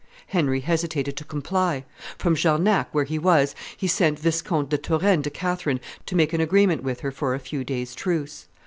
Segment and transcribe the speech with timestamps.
[0.29, 1.85] Henry hesitated to comply.
[2.17, 6.41] From Jarnac, where he was, he sent Viscount de Turenne to Catherine to make an
[6.41, 8.47] agreement with her for a few days' truce.